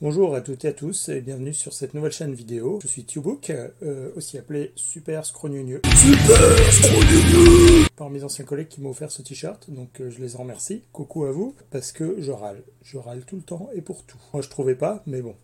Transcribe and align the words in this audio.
Bonjour 0.00 0.36
à 0.36 0.40
toutes 0.42 0.64
et 0.64 0.68
à 0.68 0.72
tous 0.72 1.08
et 1.08 1.20
bienvenue 1.20 1.52
sur 1.52 1.72
cette 1.72 1.92
nouvelle 1.92 2.12
chaîne 2.12 2.32
vidéo. 2.32 2.78
Je 2.80 2.86
suis 2.86 3.04
Tubook, 3.04 3.50
euh, 3.50 4.12
aussi 4.14 4.38
appelé 4.38 4.70
Super 4.76 5.26
Scrogneux. 5.26 5.80
Super 5.96 6.72
Scrogneux 6.72 7.86
Par 7.96 8.08
mes 8.08 8.22
anciens 8.22 8.44
collègues 8.44 8.68
qui 8.68 8.80
m'ont 8.80 8.90
offert 8.90 9.10
ce 9.10 9.22
t-shirt, 9.22 9.68
donc 9.68 10.00
euh, 10.00 10.08
je 10.08 10.20
les 10.20 10.36
en 10.36 10.42
remercie. 10.42 10.84
Coucou 10.92 11.24
à 11.24 11.32
vous, 11.32 11.56
parce 11.72 11.90
que 11.90 12.14
je 12.20 12.30
râle. 12.30 12.62
Je 12.80 12.96
râle 12.96 13.24
tout 13.24 13.34
le 13.34 13.42
temps 13.42 13.70
et 13.74 13.80
pour 13.80 14.04
tout. 14.04 14.20
Moi 14.32 14.40
je 14.40 14.48
trouvais 14.48 14.76
pas, 14.76 15.02
mais 15.08 15.20
bon, 15.20 15.34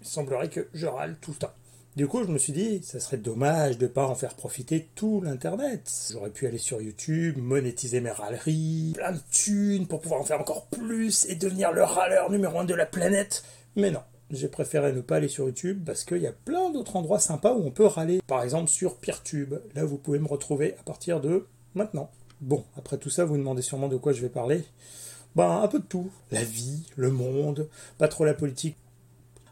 il 0.00 0.08
semblerait 0.08 0.48
que 0.48 0.66
je 0.72 0.86
râle 0.86 1.18
tout 1.20 1.32
le 1.32 1.36
temps. 1.36 1.52
Du 1.96 2.08
coup, 2.08 2.24
je 2.24 2.28
me 2.28 2.38
suis 2.38 2.52
dit, 2.52 2.82
ça 2.82 2.98
serait 2.98 3.18
dommage 3.18 3.78
de 3.78 3.84
ne 3.84 3.90
pas 3.90 4.04
en 4.04 4.16
faire 4.16 4.34
profiter 4.34 4.88
tout 4.96 5.20
l'Internet. 5.20 5.88
J'aurais 6.10 6.30
pu 6.30 6.48
aller 6.48 6.58
sur 6.58 6.82
YouTube, 6.82 7.38
monétiser 7.38 8.00
mes 8.00 8.10
râleries, 8.10 8.94
plein 8.96 9.12
de 9.12 9.20
thunes 9.30 9.86
pour 9.86 10.00
pouvoir 10.00 10.20
en 10.20 10.24
faire 10.24 10.40
encore 10.40 10.66
plus 10.66 11.24
et 11.26 11.36
devenir 11.36 11.70
le 11.70 11.84
râleur 11.84 12.32
numéro 12.32 12.58
un 12.58 12.64
de 12.64 12.74
la 12.74 12.84
planète. 12.84 13.44
Mais 13.76 13.92
non, 13.92 14.00
j'ai 14.30 14.48
préféré 14.48 14.92
ne 14.92 15.02
pas 15.02 15.16
aller 15.16 15.28
sur 15.28 15.46
YouTube 15.46 15.84
parce 15.86 16.02
qu'il 16.02 16.18
y 16.18 16.26
a 16.26 16.32
plein 16.32 16.70
d'autres 16.70 16.96
endroits 16.96 17.20
sympas 17.20 17.52
où 17.52 17.64
on 17.64 17.70
peut 17.70 17.86
râler. 17.86 18.20
Par 18.26 18.42
exemple 18.42 18.70
sur 18.70 18.96
Peertube. 18.96 19.54
Là, 19.76 19.84
vous 19.84 19.96
pouvez 19.96 20.18
me 20.18 20.26
retrouver 20.26 20.74
à 20.80 20.82
partir 20.82 21.20
de 21.20 21.46
maintenant. 21.76 22.10
Bon, 22.40 22.64
après 22.76 22.98
tout 22.98 23.10
ça, 23.10 23.24
vous, 23.24 23.36
demandez 23.36 23.62
sûrement 23.62 23.88
de 23.88 23.96
quoi 23.96 24.12
je 24.12 24.20
vais 24.20 24.28
parler. 24.28 24.64
Ben, 25.36 25.60
un 25.62 25.68
peu 25.68 25.78
de 25.78 25.84
tout. 25.84 26.10
La 26.32 26.42
vie, 26.42 26.86
le 26.96 27.12
monde, 27.12 27.68
pas 27.98 28.08
trop 28.08 28.24
la 28.24 28.34
politique, 28.34 28.76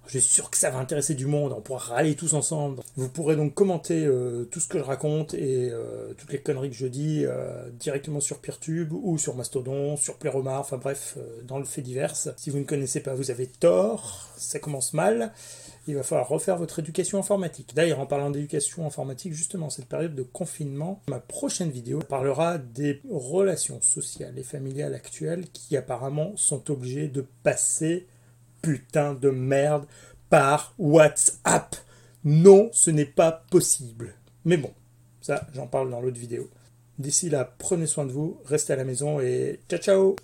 je 0.06 0.18
suis 0.18 0.34
sûr 0.34 0.50
que 0.50 0.56
ça 0.56 0.70
va 0.70 0.78
intéresser 0.78 1.14
du 1.14 1.26
monde, 1.26 1.52
on 1.56 1.60
pourra 1.60 1.94
râler 1.94 2.14
tous 2.14 2.34
ensemble. 2.34 2.80
Vous 2.96 3.08
pourrez 3.08 3.36
donc 3.36 3.54
commenter 3.54 4.04
euh, 4.04 4.44
tout 4.44 4.60
ce 4.60 4.68
que 4.68 4.78
je 4.78 4.82
raconte 4.84 5.34
et 5.34 5.70
euh, 5.70 6.12
toutes 6.14 6.32
les 6.32 6.40
conneries 6.40 6.70
que 6.70 6.76
je 6.76 6.86
dis 6.86 7.24
euh, 7.24 7.70
directement 7.70 8.20
sur 8.20 8.38
Peertube 8.38 8.92
ou 8.92 9.16
sur 9.16 9.36
Mastodon, 9.36 9.96
sur 9.96 10.16
Playromar, 10.16 10.60
enfin 10.60 10.76
bref, 10.76 11.16
dans 11.44 11.58
le 11.58 11.64
fait 11.64 11.82
divers. 11.82 12.14
Si 12.14 12.50
vous 12.50 12.58
ne 12.58 12.64
connaissez 12.64 13.00
pas, 13.00 13.14
vous 13.14 13.30
avez 13.30 13.46
tort, 13.46 14.28
ça 14.36 14.58
commence 14.58 14.92
mal. 14.92 15.32
Il 15.88 15.96
va 15.96 16.04
falloir 16.04 16.28
refaire 16.28 16.58
votre 16.58 16.78
éducation 16.78 17.18
informatique. 17.18 17.72
D'ailleurs, 17.74 17.98
en 17.98 18.06
parlant 18.06 18.30
d'éducation 18.30 18.86
informatique, 18.86 19.32
justement, 19.32 19.68
cette 19.68 19.86
période 19.86 20.14
de 20.14 20.22
confinement, 20.22 21.00
ma 21.08 21.18
prochaine 21.18 21.70
vidéo 21.70 21.98
parlera 22.00 22.58
des 22.58 23.00
relations 23.10 23.80
sociales 23.80 24.38
et 24.38 24.44
familiales 24.44 24.94
actuelles 24.94 25.46
qui 25.52 25.76
apparemment 25.76 26.32
sont 26.36 26.70
obligées 26.70 27.08
de 27.08 27.26
passer 27.42 28.06
putain 28.62 29.14
de 29.14 29.30
merde 29.30 29.84
par 30.30 30.74
WhatsApp. 30.78 31.76
Non, 32.24 32.70
ce 32.72 32.90
n'est 32.90 33.04
pas 33.04 33.44
possible. 33.50 34.14
Mais 34.44 34.56
bon, 34.56 34.72
ça, 35.20 35.46
j'en 35.52 35.66
parle 35.66 35.90
dans 35.90 36.00
l'autre 36.00 36.18
vidéo. 36.18 36.48
D'ici 36.98 37.30
là, 37.30 37.52
prenez 37.58 37.86
soin 37.86 38.06
de 38.06 38.12
vous, 38.12 38.40
restez 38.46 38.72
à 38.72 38.76
la 38.76 38.84
maison 38.84 39.20
et 39.20 39.60
ciao 39.68 39.78
ciao 39.78 40.16